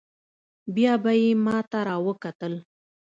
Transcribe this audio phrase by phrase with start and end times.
[0.75, 2.53] بيا به يې ما ته راوکتل.